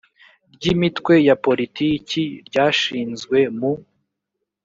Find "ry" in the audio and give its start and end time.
0.53-0.63